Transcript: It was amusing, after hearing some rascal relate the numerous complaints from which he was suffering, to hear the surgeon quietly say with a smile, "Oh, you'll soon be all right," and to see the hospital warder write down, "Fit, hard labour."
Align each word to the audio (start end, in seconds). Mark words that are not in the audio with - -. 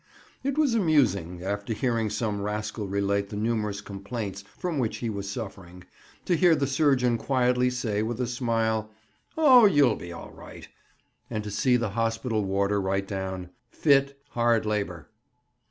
It 0.43 0.57
was 0.57 0.73
amusing, 0.73 1.43
after 1.43 1.73
hearing 1.73 2.09
some 2.09 2.41
rascal 2.41 2.87
relate 2.87 3.29
the 3.29 3.35
numerous 3.35 3.81
complaints 3.81 4.43
from 4.57 4.79
which 4.79 4.97
he 4.97 5.11
was 5.11 5.29
suffering, 5.29 5.83
to 6.25 6.35
hear 6.35 6.55
the 6.55 6.65
surgeon 6.65 7.19
quietly 7.19 7.69
say 7.69 8.01
with 8.01 8.19
a 8.19 8.25
smile, 8.25 8.89
"Oh, 9.37 9.65
you'll 9.67 9.89
soon 9.91 9.99
be 9.99 10.11
all 10.11 10.31
right," 10.31 10.67
and 11.29 11.43
to 11.43 11.51
see 11.51 11.77
the 11.77 11.89
hospital 11.89 12.43
warder 12.43 12.81
write 12.81 13.07
down, 13.07 13.51
"Fit, 13.69 14.19
hard 14.29 14.65
labour." 14.65 15.07